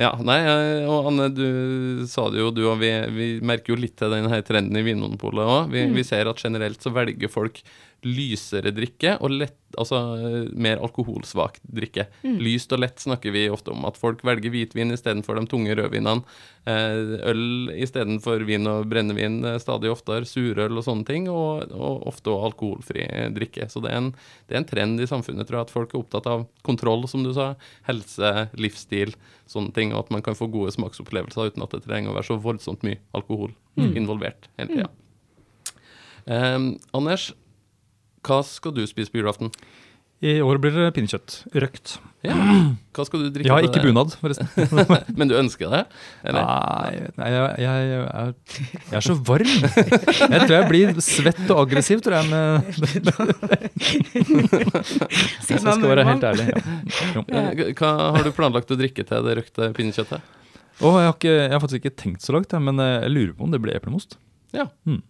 [0.00, 3.80] Ja, nei, eh, og Anne, du sa det jo, du og vi, vi merker jo
[3.82, 5.72] litt til denne trenden i Vinmonopolet òg.
[5.74, 7.60] Vi, vi ser at generelt så velger folk
[8.06, 9.98] lysere drikke og lett, altså
[10.58, 12.06] mer alkoholsvak drikke.
[12.42, 13.84] Lyst og lett snakker vi ofte om.
[13.88, 16.24] At folk velger hvitvin istedenfor de tunge rødvinene.
[16.68, 20.28] Eh, øl istedenfor vin og brennevin eh, stadig oftere.
[20.28, 21.28] Surøl og sånne ting.
[21.32, 23.68] Og, og ofte også alkoholfri eh, drikke.
[23.72, 24.10] Så det er, en,
[24.48, 27.24] det er en trend i samfunnet, tror jeg, at folk er opptatt av kontroll, som
[27.24, 27.52] du sa.
[27.88, 29.14] Helse, livsstil,
[29.50, 29.94] sånne ting.
[29.94, 32.84] Og at man kan få gode smaksopplevelser uten at det trenger å være så voldsomt
[32.86, 34.90] mye alkohol involvert hele tida.
[36.26, 36.58] Eh,
[36.92, 37.32] Anders,
[38.26, 39.48] hva skal du spise på julaften?
[40.22, 41.40] I år blir det pinnekjøtt.
[41.58, 41.96] Røkt.
[42.22, 42.30] Ja.
[42.94, 43.48] Hva skal du drikke?
[43.48, 43.90] Jeg har ikke det?
[43.90, 44.46] bunad, forresten.
[45.18, 45.80] Men du ønsker det?
[46.22, 46.42] Eller?
[46.46, 48.30] Nei, nei jeg, jeg, jeg, er,
[48.92, 49.50] jeg er så varm.
[49.50, 52.30] Jeg tror jeg blir svett og aggressiv, tror jeg.
[52.30, 52.62] Med,
[55.50, 56.46] jeg skal være helt ærlig.
[56.52, 56.58] Ja.
[57.32, 60.20] Eh, Hva har du planlagt å drikke til det røkte pinnekjøttet?
[60.82, 63.34] Oh, jeg, har ikke, jeg har faktisk ikke tenkt så langt, men eh, jeg lurer
[63.38, 64.10] på om det blir eplemost.
[64.54, 64.64] Ja.
[64.86, 65.00] Mm.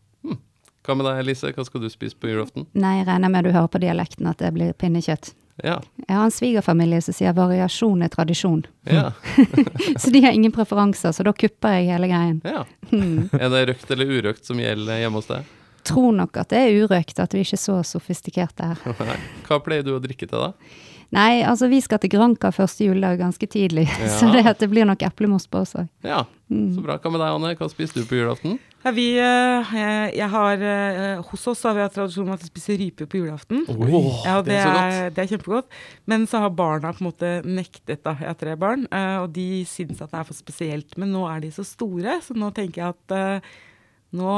[0.82, 0.86] Mm.
[0.86, 1.52] Hva med deg, Elise?
[1.54, 2.66] Hva skal du spise på julaften?
[2.74, 5.32] Nei, jeg regner med du hører på dialekten at det blir pinnekjøtt.
[5.62, 5.80] Ja.
[6.08, 8.64] Jeg har en svigerfamilie som sier variasjon er tradisjon.
[8.88, 9.12] Ja.
[10.00, 12.40] Så de har ingen preferanser, så da kupper jeg hele greien.
[12.44, 12.64] ja.
[12.90, 13.28] Hmm.
[13.38, 15.50] Er det røkt eller urøkt som gjelder hjemme hos deg?
[15.86, 19.20] Tror nok at det er urøkt, at vi ikke er så sofistikerte her.
[19.46, 20.52] Hva pleier du å drikke til, da?
[21.12, 23.84] Nei, altså vi skal til Granca første juledag ganske tidlig,
[24.18, 25.90] så det, det blir nok eplemost på oss òg.
[26.06, 26.24] Ja,
[26.74, 26.96] så bra.
[26.98, 27.50] Hva med deg, Anne?
[27.58, 28.58] Hva spiser du på julaften?
[28.82, 32.42] Ja, vi, eh, jeg, jeg har, eh, hos oss har vi hatt tradisjon med at
[32.44, 33.62] vi spiser rype på julaften.
[33.70, 35.14] Åh, Ja, det, det er så godt.
[35.14, 35.76] det er kjempegodt.
[36.10, 38.16] Men så har barna på en måte nektet, da.
[38.18, 40.98] Jeg har tre barn, eh, og de syns at det er for spesielt.
[40.98, 43.52] Men nå er de så store, så nå tenker jeg at
[44.18, 44.34] nå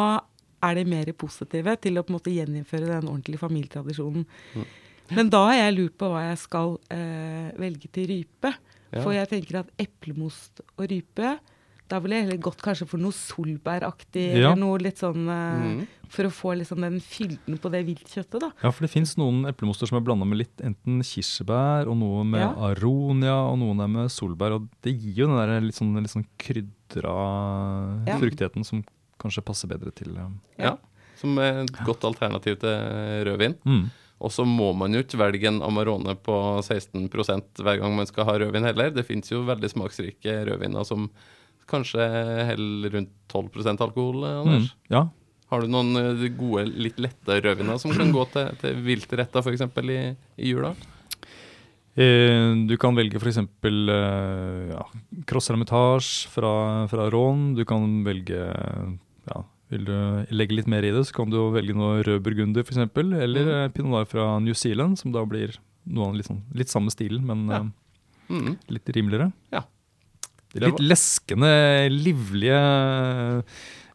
[0.65, 4.25] er de mer positive til å på en måte gjeninnføre den ordentlige familietradisjonen.
[4.55, 4.69] Mm.
[5.15, 8.55] Men da har jeg lurt på hva jeg skal eh, velge til rype.
[8.95, 9.03] Ja.
[9.03, 11.35] For jeg tenker at eplemost og rype
[11.89, 14.53] Da ville jeg heller gått kanskje for noe solbæraktig, Ja.
[14.53, 15.87] eller noe litt sånn eh, Mm.
[16.09, 18.51] For å få liksom den fylden på det viltkjøttet, da.
[18.63, 22.23] Ja, for det fins noen eplemoster som er blanda med litt enten kirsebær, og noe
[22.25, 22.55] med Ja.
[22.71, 24.53] aronia, og noen er med solbær.
[24.55, 28.19] Og det gir jo den der litt sånn, litt sånn krydra Ja.
[28.19, 28.85] fruktigheten som
[29.19, 30.15] kanskje passer bedre til
[30.59, 30.77] Ja.
[31.17, 33.57] Som er et godt alternativ til rødvin.
[33.65, 33.91] mm.
[34.21, 38.25] Og så må man jo ikke velge en Amarone på 16% hver gang man skal
[38.25, 38.91] ha rødvin heller.
[38.91, 41.11] Det fins jo veldig smaksrike rødviner som
[41.71, 42.01] kanskje
[42.51, 44.71] heller rundt 12% alkohol, Anders?
[44.75, 44.89] Mm.
[44.91, 45.05] Ja.
[45.51, 49.61] Har du noen eh, gode, litt lette rødviner som kan gå til, til viltretter f.eks.
[49.85, 49.99] I,
[50.43, 50.75] i jula?
[51.95, 53.39] Eh, du kan velge f.eks.
[53.39, 54.83] Eh, ja,
[55.31, 56.53] Cross Hermitage fra,
[56.91, 57.53] fra Rån.
[57.55, 58.41] Du kan velge
[59.29, 59.95] ja, Vil du
[60.35, 62.83] legge litt mer i det, så kan du velge noe rød burgunder f.eks.
[62.99, 63.55] Eller Mm.
[63.55, 65.55] eh, pinot noir fra New Zealand, som da blir
[65.87, 67.61] noe litt, sånn, litt samme stilen, men Ja.
[67.61, 67.71] eh,
[68.35, 68.57] Mm.
[68.73, 69.33] litt rimeligere.
[69.53, 69.63] Ja.
[70.61, 71.51] Var- litt leskende,
[71.91, 72.59] livlige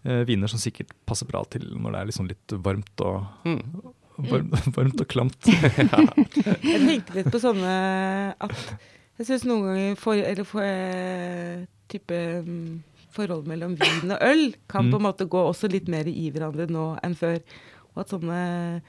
[0.06, 3.64] eh, viner som sikkert passer bra til når det er liksom litt varmt og, Mm.
[4.30, 5.40] varmt, varmt og klamt.
[5.48, 7.74] Jeg tenkte litt på sånne
[8.40, 8.56] at
[9.20, 12.78] Jeg syns noen ganger for, eller for, eh, type mm,
[13.16, 14.92] forhold mellom vin og øl kan Mm.
[14.94, 17.40] på en måte gå også litt mer i hverandre nå enn før.
[17.96, 18.82] Og at sånne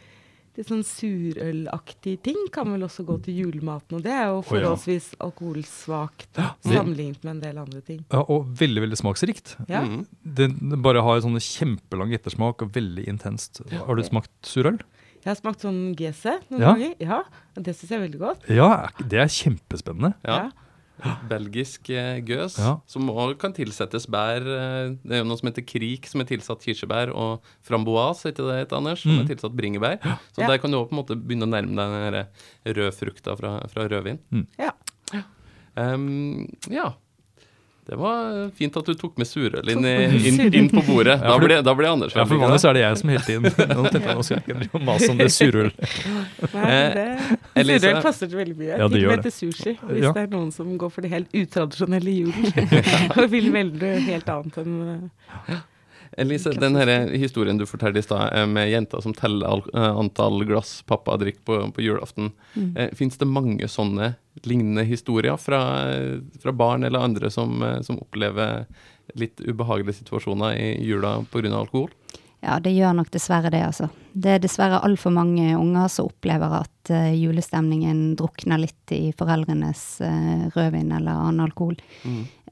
[0.58, 3.98] litt sånn surølaktig ting kan vel også gå til julematen.
[3.98, 8.00] Og det er jo forholdsvis alkoholsvakt sammenlignet med en del andre ting.
[8.12, 9.54] Ja, og veldig, veldig smaksrikt.
[9.70, 9.82] Ja.
[9.86, 10.06] Mm.
[10.24, 10.48] Det
[10.84, 13.62] bare har sånne kjempelang ettersmak og veldig intenst.
[13.72, 14.80] Har du smakt surøl?
[15.20, 16.72] Jeg har smakt sånn GC noen Ja.
[16.74, 16.94] ganger.
[16.98, 17.22] Ja,
[17.54, 18.48] det syns jeg er veldig godt.
[18.48, 20.14] Ja, det er kjempespennende.
[20.24, 20.50] Ja.
[21.28, 22.76] Belgisk eh, gøs, Ja.
[22.86, 24.40] som òg kan tilsettes bær.
[24.40, 28.44] eh, Det er jo noe som heter krik, som er tilsatt kirsebær, og framboise, heter
[28.44, 29.20] ikke det Anders, som Mm.
[29.24, 29.98] er tilsatt bringebær.
[30.32, 30.46] Så Ja.
[30.48, 33.36] der kan du òg på en måte begynne å nærme deg den der røde frukta
[33.36, 34.18] fra, fra rødvin.
[34.58, 34.70] Ja.
[35.76, 36.92] Um, ja.
[37.88, 41.16] Det var fint at du tok med surøl inn, inn, inn på bordet.
[41.25, 43.87] Da ble, da ble Anders Ja, for vanligvis er det jeg som hele tiden Nå
[43.88, 45.71] tenkte jeg, nå skal jeg ikke mase om det surøl.
[46.53, 48.71] Det Surøl passer til veldig mye.
[48.77, 50.12] Ja, det gjør med til sushi, hvis Ja.
[50.16, 52.49] det er noen som går for det helt utradisjonelle julen.
[53.16, 55.61] og vil velge noe helt annet enn eh,
[56.18, 60.44] Elise, den her historien du fortalte i stad, eh, med jenta som teller eh, antall
[60.44, 62.33] glass pappa drikker på, på julaften.
[62.55, 62.70] Mm.
[62.77, 65.61] Eh, Fins det mange sånne lignende historier fra,
[66.42, 68.64] fra barn eller andre som, som opplever
[69.18, 71.51] litt ubehagelige situasjoner i jula pga.
[71.59, 71.90] alkohol?
[72.40, 73.90] Ja, det gjør nok dessverre det, altså.
[74.12, 79.83] Det er dessverre altfor mange unger som opplever at uh, julestemningen drukner litt i foreldrenes
[80.00, 81.76] uh, rødvin eller annen alkohol.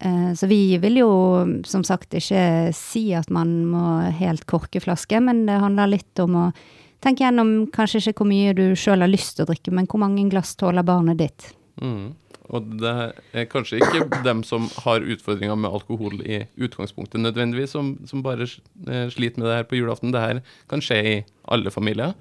[0.00, 1.12] Eh, så vi vil jo
[1.66, 3.84] som sagt ikke si at man må
[4.20, 6.44] helt korke flaske, men det handler litt om å
[7.02, 10.02] tenke gjennom kanskje ikke hvor mye du sjøl har lyst til å drikke, men hvor
[10.04, 11.50] mange glass tåler barnet ditt.
[11.82, 12.16] Mm.
[12.48, 12.94] Og det
[13.36, 18.48] er kanskje ikke dem som har utfordringer med alkohol i utgangspunktet nødvendigvis, som, som bare
[18.48, 20.14] eh, sliter med det her på julaften.
[20.14, 22.16] Det her kan skje i alle familier.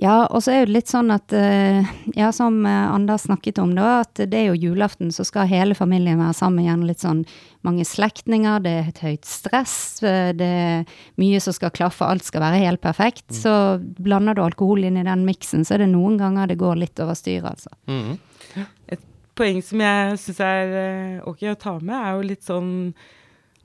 [0.00, 1.84] Ja, og så er det litt sånn at eh,
[2.16, 5.76] Ja, som eh, Anders snakket om, da, at det er jo julaften, så skal hele
[5.76, 6.64] familien være sammen.
[6.64, 6.86] igjen.
[6.88, 7.20] litt sånn
[7.60, 10.86] mange slektninger, det er et høyt stress, det er
[11.20, 13.26] mye som skal klaffe, alt skal være helt perfekt.
[13.36, 13.52] Så
[14.00, 17.04] blander du alkohol inn i den miksen, så er det noen ganger det går litt
[17.04, 17.76] over styret, altså.
[18.56, 19.06] Mhm.
[19.40, 22.70] poeng som jeg syns er eh, ok å ta med, er jo litt sånn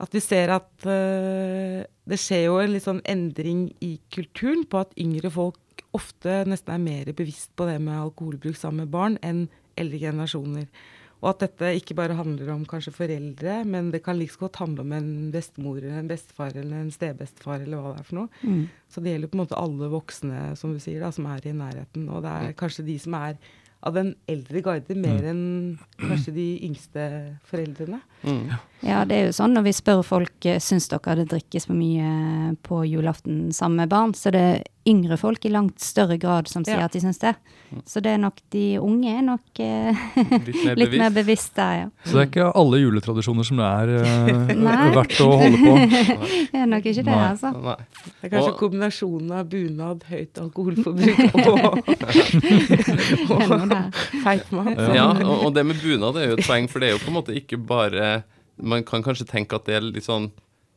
[0.00, 4.82] at vi ser at uh, det skjer jo en litt sånn endring i kulturen på
[4.84, 9.16] at yngre folk ofte nesten er mer bevisst på det med alkoholbruk sammen med barn
[9.24, 9.46] enn
[9.80, 10.68] eldre generasjoner.
[11.22, 14.60] Og at dette ikke bare handler om kanskje foreldre, men det kan like liksom godt
[14.60, 18.18] handle om en bestemor eller en bestefar eller en stebestefar eller hva det er for
[18.18, 18.42] noe.
[18.44, 18.66] Mm.
[18.92, 21.54] Så det gjelder på en måte alle voksne som du sier da, som er i
[21.56, 22.04] nærheten.
[22.12, 23.40] Og det er kanskje de som er
[23.86, 25.42] av den eldre guide mer enn
[26.00, 27.04] kanskje de yngste
[27.46, 28.00] foreldrene.
[28.26, 28.56] Mm.
[28.82, 31.78] Ja, det er jo sånn når vi spør folk eh, syns dere det drikkes for
[31.78, 34.46] mye på julaften sammen med barn, så det
[34.86, 36.84] yngre folk i langt større grad som sier Ja.
[36.86, 37.34] at de syns det.
[37.84, 39.96] Så det er nok de unge er nok eh,
[40.46, 41.54] Litt mer litt bevisst.
[41.56, 41.86] der, ja.
[42.04, 45.74] Så det er ikke alle juletradisjoner som det er eh, verdt å holde på.
[46.56, 47.26] Det er nok ikke det, Nei.
[47.32, 47.50] altså.
[47.52, 47.74] Nei.
[48.20, 51.76] Det er kanskje Og- kombinasjonen av bunad, høyt alkoholforbruk og,
[53.34, 53.74] og
[54.22, 54.80] feit mat.
[54.94, 57.10] Ja, og, og det med bunad er jo et poeng, for det er jo på
[57.12, 58.22] en måte ikke bare
[58.56, 60.30] Man kan kanskje tenke at det er litt sånn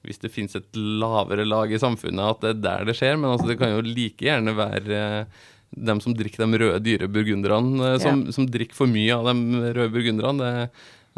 [0.06, 3.34] hvis det finnes et lavere lag i samfunnet, at det er der det skjer, men
[3.34, 5.42] altså, det kan jo like gjerne være eh,
[5.90, 9.74] dem som drikker de røde, dyre burgunderne, som, som, som drikker for mye av de
[9.76, 10.54] røde burgunderne.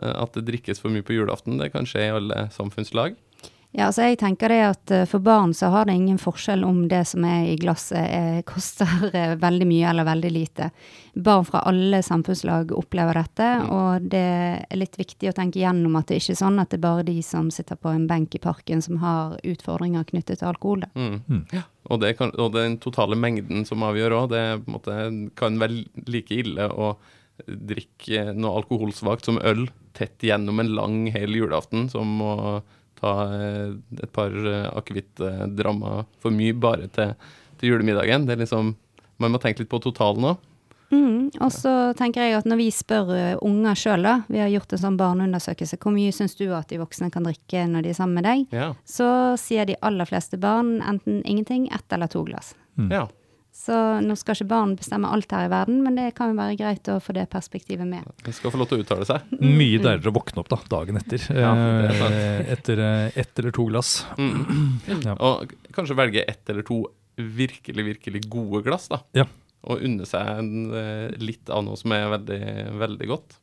[0.01, 3.17] Eh, at det drikkes for mye på julaften, det kan skje i alle samfunnslag.
[3.71, 6.81] Ja, altså jeg tenker det at eh, for barn så har det ingen forskjell om
[6.91, 10.67] det som er i glasset er, koster eh, veldig mye eller veldig lite.
[11.15, 14.25] Barn fra alle samfunnslag opplever dette, og det
[14.67, 17.07] er litt viktig å tenke gjennom at det ikke er sånn at det er bare
[17.07, 20.83] de som sitter på en benk i parken som har utfordringer knyttet til alkohol.
[20.83, 20.91] Da.
[20.95, 21.63] Mm.
[21.87, 24.99] Og, det kan, og den totale mengden som avgjør òg, det på en måte,
[25.39, 26.93] kan være like ille å
[27.47, 32.35] drikke noe alkoholsvakt som øl tett gjennom en lang, hel julaften, som å
[33.01, 37.15] ta eh, et par eh, akevittdrammer for mye bare til,
[37.59, 38.27] til julemiddagen.
[38.27, 38.75] Det er liksom,
[39.21, 40.47] man må tenke litt på totalen òg.
[40.91, 44.51] Mm, og så tenker jeg at når vi spør eh, unger sjøl, da, vi har
[44.51, 47.93] gjort en sånn barneundersøkelse, hvor mye syns du at de voksne kan drikke når de
[47.93, 48.43] er sammen med deg?
[48.51, 48.73] Ja.
[48.83, 49.07] Så
[49.39, 52.53] sier de aller fleste barn enten ingenting, ett eller to glass.
[52.91, 53.07] ja.
[53.61, 56.57] Så nå skal ikke barn bestemme alt her i verden, men det kan jo være
[56.57, 58.07] greit å få det perspektivet med.
[58.25, 59.27] De skal få lov til å uttale seg.
[59.37, 61.27] Mye deiligere å våkne opp da, dagen etter.
[61.43, 61.51] Ja,
[62.07, 63.99] eh, etter eh, ett eller to glass.
[64.17, 64.81] Mm.
[65.05, 65.13] Ja.
[65.13, 66.81] Og kanskje velge ett eller to
[67.21, 69.03] virkelig, virkelig gode glass, da.
[69.17, 69.27] Ja.
[69.69, 72.41] Og unne seg en, eh, litt av noe som er veldig,
[72.81, 73.37] veldig godt.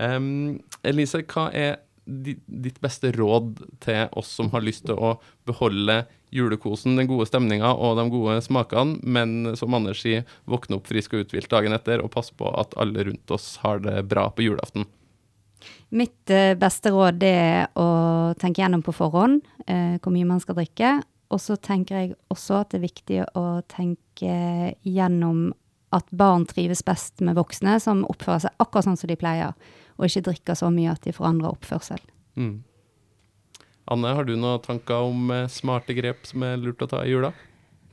[0.00, 5.14] Em, Elise, hva er ditt beste råd til oss som har lyst til å
[5.48, 6.02] beholde
[6.34, 11.14] julekosen, den gode stemninga og de gode smakene, men som Anders sier, våkne opp frisk
[11.14, 14.46] og uthvilt dagen etter og passe på at alle rundt oss har det bra på
[14.46, 14.86] julaften?
[15.90, 17.88] Mitt eh, beste råd er å
[18.40, 21.00] tenke gjennom på forhånd eh, hvor mye man skal drikke.
[21.30, 24.36] Og så tenker jeg også at det er viktig å tenke
[24.86, 25.50] gjennom
[25.94, 29.54] at barn trives best med voksne som oppfører seg akkurat sånn som de pleier,
[30.00, 32.00] og ikke drikker så mye at de forandrer oppførsel.
[32.40, 32.62] Mm.
[33.90, 37.12] Anne, har du noen tanker om eh, smarte grep som er lurt å ta i
[37.12, 37.34] jula?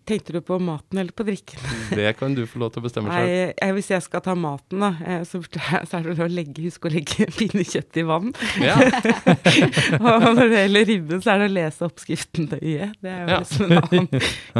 [0.08, 1.60] Tenkte du på maten eller på drikken?
[1.98, 3.74] Det kan du få lov til å bestemme sjøl.
[3.76, 6.93] hvis jeg skal ta maten, da, eh, så, så er det å legge, huske å
[6.93, 8.32] legge pinnekjøtt i vann.
[8.63, 8.78] Ja,
[10.08, 12.89] Og når det gjelder ribben, så er det å lese oppskriften nøye.
[13.04, 13.39] Det er jo Ja.
[13.43, 14.08] liksom en annen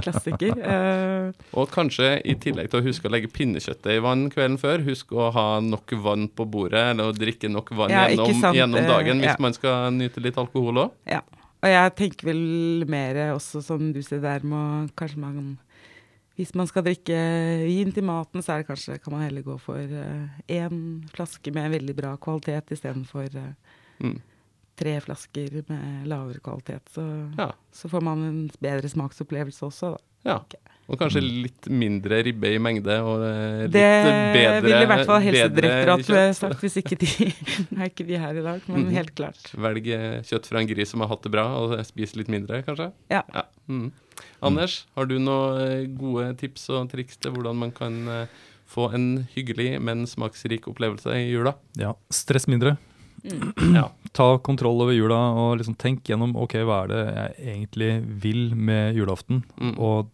[0.03, 0.60] klassiker.
[0.60, 4.83] Uh, og kanskje i tillegg til å huske å legge pinnekjøttet i vann kvelden før,
[4.88, 8.81] husk å ha nok vann på bordet, eller å drikke nok vann Ja, gjennom, gjennom
[8.83, 10.95] eh, dagen hvis man skal nyte litt alkohol òg.
[11.10, 11.23] ja.
[11.63, 14.59] Og jeg tenker vel mer også, som du sier der, må
[14.97, 15.57] kanskje man
[16.37, 17.17] Hvis man skal drikke
[17.65, 19.81] vin til maten, så er det kanskje, kan man heller gå for
[20.47, 23.53] én flaske med veldig bra kvalitet istedenfor uh,
[23.99, 24.19] Mm.
[24.77, 26.85] tre flasker med lavere kvalitet.
[26.93, 27.01] Så,
[27.39, 27.47] Ja.
[27.73, 30.29] så får man en bedre smaksopplevelse også, da.
[30.29, 30.39] ja.
[30.88, 33.88] Og kanskje litt mindre ribbe i mengde og eh, litt Det
[34.32, 37.10] bedre ville i hvert fall Helsedirektoratet sagt, hvis ikke de
[37.78, 38.93] er ikke de her i dag, men mm.
[38.95, 39.52] helt klart.
[39.67, 42.62] Velg eh, kjøtt fra en gris som har hatt det bra, og spis litt mindre,
[42.67, 42.93] kanskje.
[43.12, 43.26] Ja.
[43.67, 43.89] Mm.
[44.47, 48.28] Anders, har du noen eh, gode tips og triks til hvordan man kan
[48.67, 51.58] få en hyggelig, men smaksrik opplevelse i jula?
[51.80, 52.78] Ja, stress mindre.
[53.76, 53.89] Ja.
[54.12, 57.89] Ta kontroll over jula og liksom tenk gjennom ok, hva er det jeg egentlig
[58.23, 59.43] vil med julaften.
[59.60, 59.73] Mm.
[59.76, 60.12] Og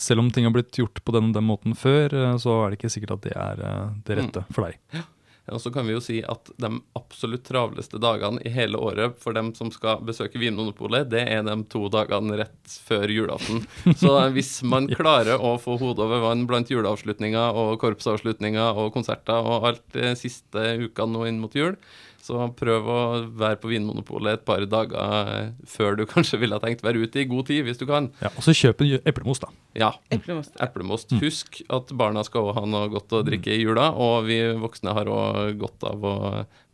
[0.00, 2.80] selv om ting har blitt gjort på den, den måten før, eh, så er det
[2.80, 5.02] ikke sikkert at det er eh, det rette for deg.
[5.50, 9.34] Og så kan vi jo si at de absolutt travleste dagene i hele året for
[9.34, 13.64] dem som skal besøke Vinmonopolet, det er de to dagene rett før julaften.
[14.02, 19.42] Så hvis man klarer å få hodet over vann blant juleavslutninger og korpsavslutninger og konserter
[19.42, 21.74] og alt de siste ukene nå inn mot jul,
[22.22, 22.98] så prøv å
[23.34, 27.26] være på Vinmonopolet et par dager før du kanskje ville ha tenkt være ute i
[27.30, 28.10] god tid, hvis du kan.
[28.22, 29.50] Ja, og så kjøp en eplemost, da.
[29.78, 29.90] Ja.
[30.14, 30.54] Eplemost.
[30.62, 31.14] Eplemost.
[31.22, 34.94] Husk at barna skal også ha noe godt å drikke i jula, og vi voksne
[34.94, 36.16] har òg godt av å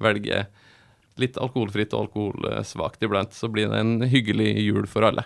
[0.05, 0.45] velge
[1.19, 3.33] litt alkoholfritt og alkoholsvakt iblant.
[3.35, 5.25] Så blir det en hyggelig jul for alle.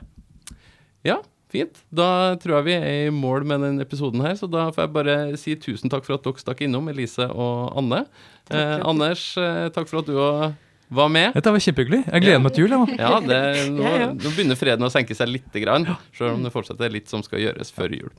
[1.07, 1.19] Ja,
[1.53, 1.83] fint.
[1.95, 4.95] Da tror jeg vi er i mål med denne episoden her, så da får jeg
[4.97, 8.05] bare si tusen takk for at dere stakk innom, Elise og Anne.
[8.51, 10.53] Eh, Anders, eh, takk for at du òg
[10.92, 11.33] var med.
[11.37, 12.00] Dette var kjempehyggelig.
[12.07, 12.72] Jeg gleder meg til jul.
[12.76, 12.83] jeg.
[13.00, 13.38] Ja, det,
[13.72, 14.09] nå, Ja, ja.
[14.12, 15.85] nå begynner freden å senke seg litt, grann,
[16.16, 18.11] selv om det fortsatt er litt som skal gjøres før jul.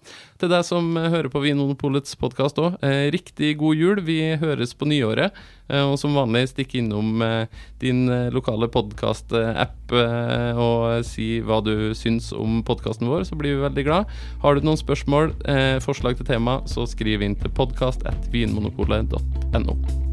[0.41, 3.97] Til deg som hører på Vinmonopolets podkast òg, eh, riktig god jul.
[4.05, 5.29] Vi høres på nyåret.
[5.69, 7.45] Eh, og som vanlig, stikk innom eh,
[7.79, 7.99] din
[8.33, 14.03] lokale podkast-app og si hva du syns om podkasten vår, så blir vi veldig glad.
[14.41, 15.25] Har du noen spørsmål,
[15.85, 20.12] forslag til tema, så skriv inn til podkast.vinmonopolet.no.